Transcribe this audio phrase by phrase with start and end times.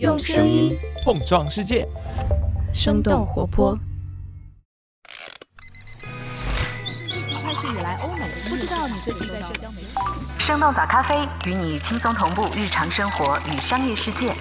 [0.00, 1.86] 用声音碰撞世界，
[2.72, 3.78] 生动活泼。
[7.16, 9.94] 疫情开始以来，欧美不知道你最近在社交媒体。
[10.36, 14.34] 生动早咖啡与你轻松同步日常生活与商业世界。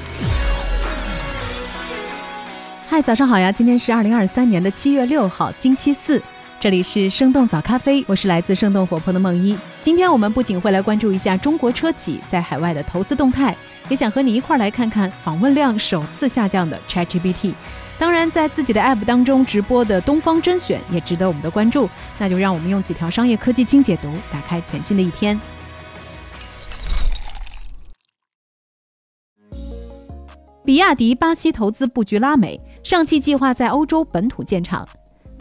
[2.89, 3.51] 嗨，早上好呀！
[3.51, 6.19] 今天是二零二三年的七月六号，星期四。
[6.63, 9.53] 这里是生动早咖啡，我是来自生动活泼的梦一。
[9.81, 13.53] 今天我们不仅会来关注一下中国车企在海外的投资动态，
[13.89, 17.51] 也想和你一块来看看访问量首次下降的 ChatGPT。
[17.99, 21.89] 当然，在自己的 App 当中直播的东方甄选也值得我们的关注。
[22.17, 25.37] 那就让我们用几条商业科技轻解读，打开全新的一天。
[30.63, 34.87] 比亚迪巴西投资布局拉美，上汽计划在欧洲本土建厂。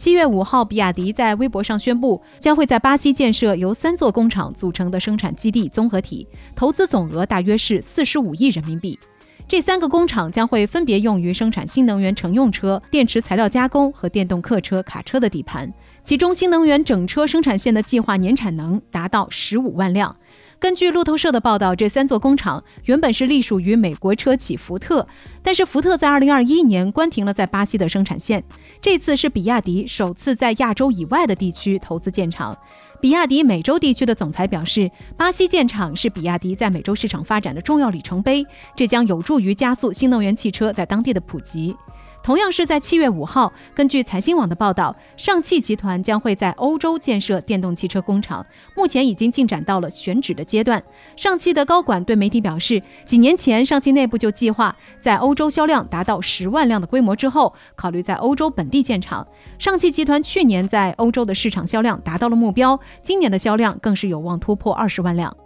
[0.03, 8.99] 七月五号，比亚迪在微博上宣布，将会在巴西建设由三座工厂组成的生产基地综合体，投资总额大约是四十五亿人民币。
[9.47, 15.73] 这三个工厂将会分别用于生产新能源乘用车、电池材料加工和电动客车、卡车的底盘。
[16.03, 20.17] 其中，新能源整车生产线的计划年产能达到十五万辆。
[20.63, 25.05] 根据路透社的报道，这三座工厂原本是隶属于美国车企福特，
[25.43, 28.45] 但是福特在2021年关停了在巴西的生产线。
[28.81, 32.57] 这次是比亚迪首次在亚洲以外的地区投资建厂。
[33.01, 41.75] 比亚迪美洲地区的总裁表示，巴西建厂是比亚迪在美洲市场发展的重要里程碑，这将有助于加速新能源汽车在当地的普及。
[42.23, 50.81] 同样是在七月五号，根据财新网的报道，上汽集团将会在欧洲建设电动汽车工厂，目前已经进展到了选址的阶段。
[51.17, 59.27] 上汽的高管对媒体表示，几年前上汽内部就计划在欧洲销量达到十万辆的规模之后，考虑在欧洲本地建厂。
[59.59, 65.37] 上汽集团去年在欧洲的市场销量达到了目标，今年的销量更是有望突破二十万辆。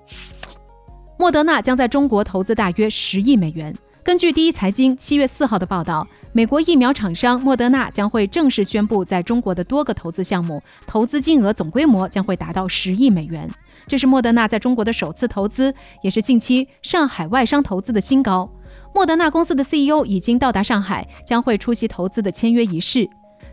[1.18, 3.74] 莫德纳将在中国投资大约十亿美元。
[4.04, 6.06] 根据第一财经七月四号的报道。
[6.36, 13.48] 美国疫苗厂商莫德纳将会正式宣布在中国的多个投资项目，投资金额总规模将会达到十亿美元。
[13.86, 18.46] 这是莫德纳在中国的首次投资，也是近期上海外商投资的新高。
[18.94, 23.08] 莫德纳公司的 CEO 已经到达上海，将会出席投资的签约仪式。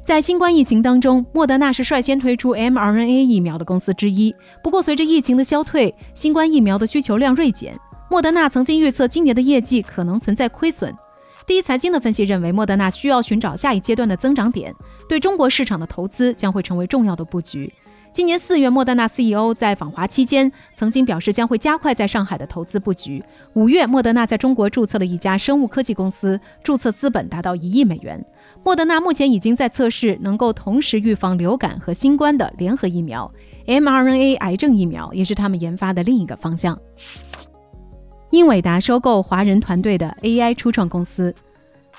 [0.05, 4.35] 在新冠疫情当中，莫德纳是率先推出 mRNA 疫苗的公司之一。
[4.61, 7.79] 不过，随着疫情的消退，新冠疫苗的需求量锐减，
[8.09, 10.93] 莫德纳曾经预测今年的业绩可能存在亏损。
[11.45, 14.73] 第一财经的分析认为，莫德纳需要寻找下一阶段的增长点，
[15.09, 17.71] 对中国市场的投资将会成为重要的布局。
[18.13, 23.21] 今年四月，莫德纳 CEO 在访华期间曾经表示将会加快在上海的投资布局。
[23.55, 28.23] 五月，莫德纳在中国注册了一家生物科技公司，注册资本达到一亿美元。
[28.63, 33.29] 莫德纳目前已经在测试能够同时预防流感和新冠的联合疫苗
[33.65, 36.77] ，mRNA 癌症疫苗也是他们研发的另一个方向。
[38.33, 41.31] 英伟达收购华人团队的 AI 初创公司。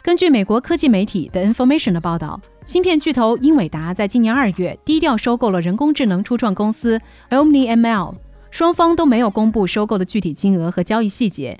[0.02, 7.00] 根据美国科技媒体 The Information 的报道，芯片巨头英伟达在今年二月低调收购了人工智能初创公司
[7.30, 8.14] OmniML，
[8.50, 11.56] 双方都没有公布收购的具体金额和交易细节。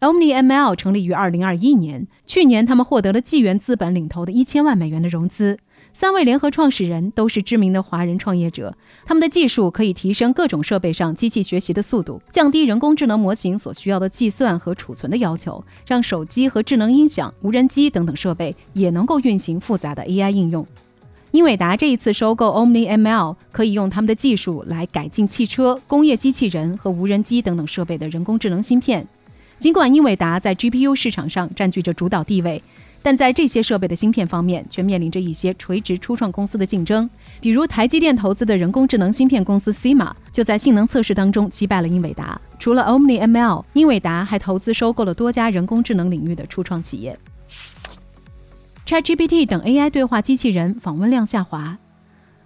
[0.00, 5.58] OmniML 成立于二零二一年，去年他们获得了纪元资本领投的一千万美元的融资。
[5.94, 20.66] 三位联合创始人都是知名的华人创业者，他们的技术可以提升各种设备上机器学习的速度，降低人工智能模型所需要的计算和储存的要求，让手机和智能音响、无人机等等设备也能够运行复杂的 AI 应用。
[21.30, 29.06] 英伟达这一次收购 OmniML，可以用他们的技术来改进汽车、工业机器人和无人机等等设备的人工智能芯片。
[29.58, 32.60] 尽管英伟达在 GPU 市场上占据着主导地位。
[33.02, 37.08] 但在这些设备的芯片方面，却面临着一些垂直初创公司的竞争。
[37.40, 42.40] 比如，台积电投资的人工智能芯片公司 CIMA 就在性能测试当中击败了英伟达。
[42.58, 47.18] 除了 OmniML，英伟达还投资收购了多家人工智能领域的初创企业。
[48.86, 51.78] ChatGPT 等 AI 对话机器人访问量下滑。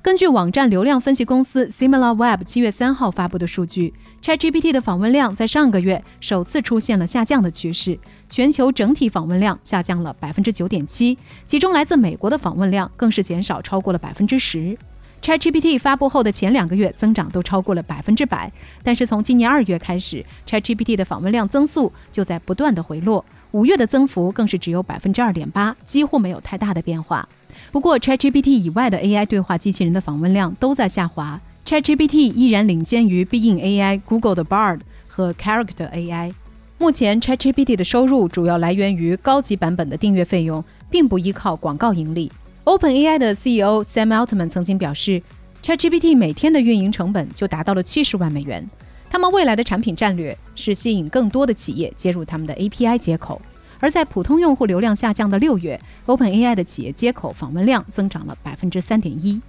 [0.07, 14.79] 根据网站流量分析公司 SimilarWeb 七月三号发布的数据，ChatGPT 的访问量在上个月首次出现了下降的趋势，全球整体访问量下降了百分之九点七，其中来自美国的访问量更是减少超过了百分之十。
[15.21, 18.53] ChatGPT 发布后的前两个月增长都超过了百分之百，
[18.85, 27.29] 但是从今年二月开始，ChatGPT 的访问量增速就在不断的回落，五月的增幅更是只有百分之二点八，几乎没有太大的变化。
[27.73, 36.33] 不过，ChatGPT 以外的 AI 对话机器人的访问量都在下滑，ChatGPT 依然领先于 Bing AI、Google 的 Bard 和 Character AI。
[36.79, 42.31] 目前，ChatGPT 的收入主要来源于高级版本的订阅费用，并不依靠广告盈利。
[42.65, 45.23] OpenAI 的 CEO Sam Altman 曾经表示
[45.63, 48.69] ，ChatGPT 每天的运营成本就达到了七十万美元。
[49.09, 53.41] 他们未来的产品战略是吸引更多的企业接入他们的 API 接口。
[53.81, 59.41] 而在普通用户流量下降的六月，OpenAI 的企业接口访问量增长了百分之三点一。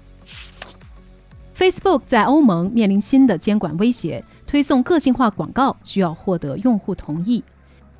[1.55, 7.43] Facebook 在欧盟面临新的监管威胁，推送个性化广告需要获得用户同意。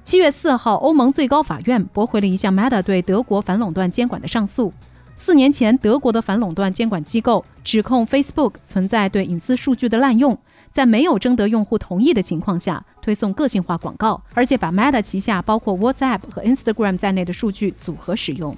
[0.04, 4.72] 七月四号，欧盟最高法院驳回了一项 Meta 对德国反垄断监管的上诉。
[5.16, 10.38] 四年前，德国的反垄断监管机构指控 Facebook 存在对隐私数据的滥用，
[10.72, 18.54] 在没有征得用户同意的情况下推送个性化广告，而且把 Meta 旗下包括 WhatsApp 和 Instagram 在内的数据组合使用。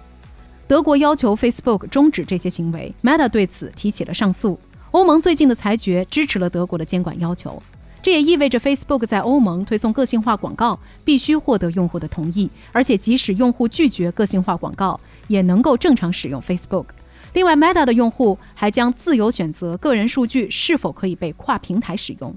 [0.68, 4.60] 德国要求 Facebook 终止这些行为，Meta 对此提起了上诉。
[4.90, 7.62] 欧盟最近的裁决支持了德国的监管要求，
[8.02, 16.86] 这也意味着 Facebook 在欧盟推送个性化广告必须获得用户的同意，而且即使用户拒绝个性化广告，也能够正常使用 Facebook。
[17.34, 22.36] 另外，Meta 的用户还将自由选择个人数据是否可以被跨平台使用。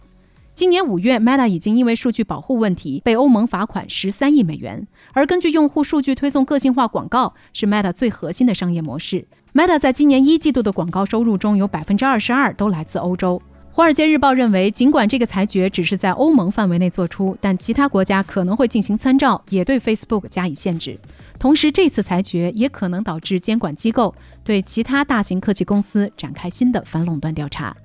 [0.62, 4.86] 今年五月，Meta 已经因为数据保护问题被欧盟罚款十三亿美元。
[5.12, 9.26] 而根据用户数据推送个性化广告是 Meta 最核心的商业模式。
[9.54, 13.42] Meta 在今年一季度的广告收入中有百分之二十二都来自欧洲。
[13.72, 20.96] 华尔街日报认为，尽管这个裁决只是在欧盟范围内做出，但其他国家可能会进行参照，也对 Facebook 加以限制。
[21.40, 24.14] 同时，这次裁决也可能导致监管机构
[24.44, 27.76] 对其他大型科技公司展开新的反垄断调查。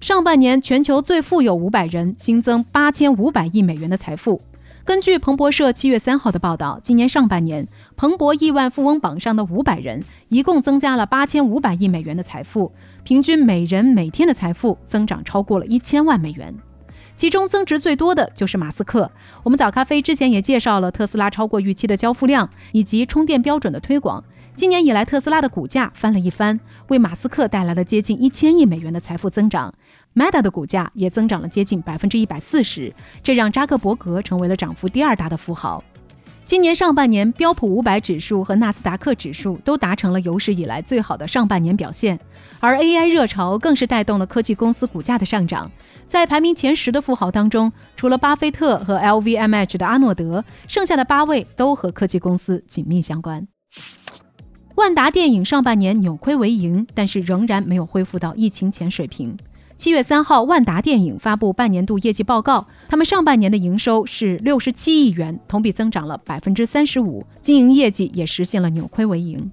[0.00, 4.42] 上半年，全球最富有五百人新增八千五百亿美元的财富。
[4.84, 7.66] 根据彭博社七月三号的报道，今年上半年，
[7.96, 12.72] 彭博亿万富翁榜上的五百人一共增加了八千五百亿美元的财富，
[13.04, 16.54] 平均每人每天的财富增长超过了一千万美元。
[17.14, 19.10] 其中增值最多的就是马斯克。
[19.42, 24.22] 我们早咖啡之前也介绍了特斯拉超过预期的交付量以及充电标准的推广。
[24.56, 26.58] 今年以来，特斯拉的股价翻了一番，
[26.88, 29.72] 为马斯克带来了接近一千亿美元的财富增长。
[30.14, 32.90] Meta 的股价也增长了接近百分之一百四十，
[33.22, 35.84] 这让扎克伯格成为了涨幅第二大的富豪。
[36.46, 42.18] 今年上半年，标普五百指数和纳斯达克指数都达成了有史以来最好的上半年表现，
[42.58, 45.70] 而 AI 热潮更是带动了科技公司股价的上涨。
[46.06, 53.46] 在排名前十的富豪当中，除了巴菲特和 LVMH 的阿诺德，剩下的八位都和科技公司紧密相关。
[54.76, 59.34] 万达电影上半年扭亏为盈，但是仍然没有恢复到疫情前水平。
[59.78, 69.50] 七月三号，万达电影发布半年度业绩报告，他们上半年的营收是六十七亿元，同比增长了百分之三十五，经营业绩也实现了扭亏为盈。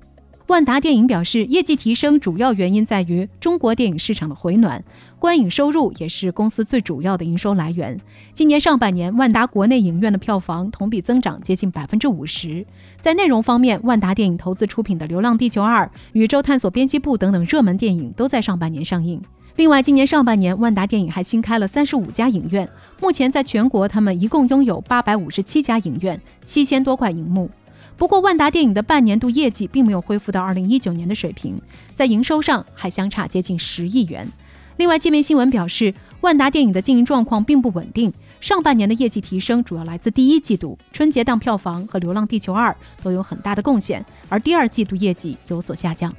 [0.53, 4.83] 万达电影表示，业绩提升主要原因在于中国电影市场的回暖，
[5.17, 7.99] 观影收入也是公司最主要的营收来源。
[8.35, 12.63] 今年上半年，万达国内影院的票房同比增长接近百分之五十。
[13.01, 19.19] 在内容方面，万达电影投资出品的《流浪地球二》《宇宙探索编辑部》等等热门电影都在上半年上映。
[19.55, 22.69] 另外，今年上半年，万达电影还新开了三十五家影院，
[23.01, 27.49] 目前在全国，他们一共拥有八百五十七家影院，七千多块银幕。
[27.95, 31.61] 不过，万达电影的半年度业绩并没有恢复到二零一九年的水平，
[31.93, 34.27] 在营收上还相差接近十亿元。
[34.77, 38.11] 另外，界面新闻表示，万达电影的经营状况并不稳定，
[38.41, 42.71] 上半年的业绩提升主要来自第一季度春节档票房和《流浪地球二》
[43.03, 46.11] 都有很大的贡献，而第二季度业绩有所下降。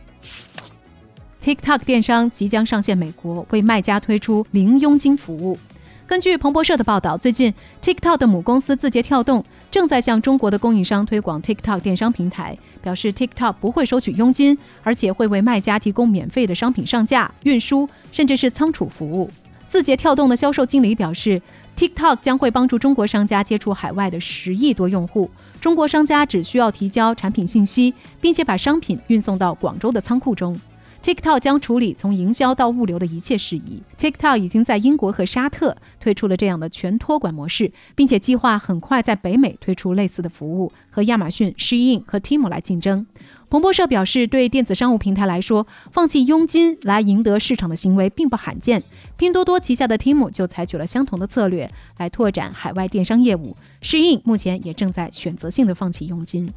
[1.42, 5.58] TikTok 电商即将上线美国，为卖家推出零佣金服务。
[6.06, 9.44] 根据彭博社的报道，最近 TikTok 的母公司字节跳动
[9.74, 19.28] 正在向中国的供应商推广 TikTok 电商平台，表示 TikTok 不会收取佣金，而且会为卖家提供免费的商品上架、运输，甚至是仓储服务。
[19.66, 21.42] 字节跳动的销售经理表示
[21.76, 25.28] ，TikTok 将会帮助中国商家接触海外的十亿多用户，
[25.60, 30.56] 中国商家只需要提交产品信息，并且把商品运送到广州的仓库中。
[31.04, 33.82] TikTok 将处理从营销到物流的一切事宜。
[33.98, 43.06] TikTok 已经在英国和沙特推出了这样的全托管模式，并且计划很快在北美推出类似的服务，和亚马逊、Shein 和 Temu 来竞争。
[43.50, 48.82] 彭博社表示，对电子商务平台来说，放弃佣金来赢得市场的行为并不罕见。
[49.18, 53.54] 拼多多旗下的 Temu 就采取了相同的策略来拓展海外电商业务。
[53.82, 56.50] Shein 目前也正在选择性的放弃佣金。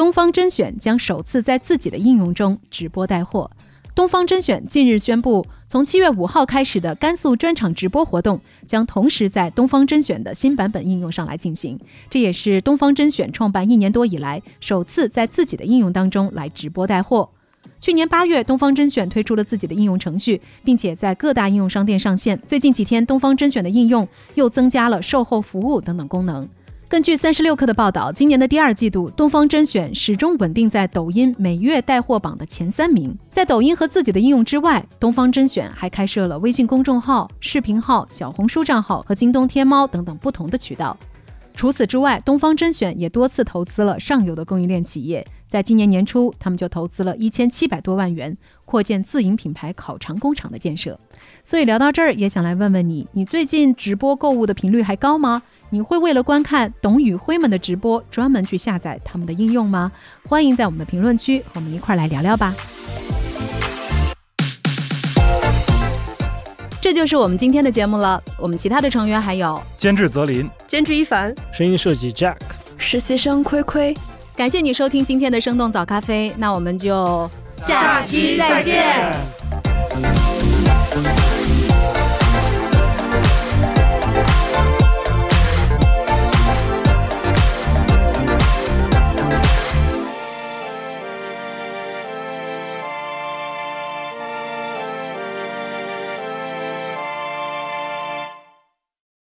[0.00, 3.50] 东方甄选将首次在自己的应用中直播带货。
[3.94, 11.78] 东方甄选近日宣布，从七月五号开始的甘肃专场直播活动将同时在东方甄选的新版本应用上来进行。
[12.08, 17.28] 这也是东方甄选创办一年多以来首次在自己的应用当中来直播带货。
[17.78, 22.40] 去年八月，东方甄选推出了自己的应用程序，并且在各大应用商店上线。
[22.46, 26.48] 最近几天，东方甄选的应用又增加了售后服务等等功能。
[26.90, 33.16] 根据三十六氪的报道，今年的第二季度，东方甄选始终稳定在抖音每月带货榜的前三名。
[33.30, 40.98] 在抖音和自己的应用之外，东方甄选还开设了微信公众号、视频号、小红书账号和京东、天猫等等不同的渠道。
[41.54, 45.24] 除此之外，东方甄选也多次投资了上游的供应链企业。
[45.46, 50.98] 在今年年初，他们就投资了一千七百多万元，扩建自营品牌烤肠工厂的建设。
[51.44, 55.42] 所以聊到这儿，也想来问问你，你最近直播购物的频率还高吗？
[55.72, 59.92] 你会为了观看董宇辉们的直播，专门去下载他们的应用吗？
[60.28, 62.52] 欢迎在我们的评论区和我们一块儿来聊聊吧。
[66.80, 68.20] 这就是我们今天的节目了。
[68.36, 72.38] 我们其他的成员还有监制泽林，监制一凡，声音设计 Jack，
[72.76, 73.96] 实习生亏亏。
[74.34, 77.30] 感谢你收听今天的生动早咖啡，那我们就
[77.62, 79.39] 下期再见。